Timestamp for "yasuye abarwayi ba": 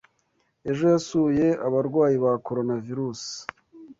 0.93-2.33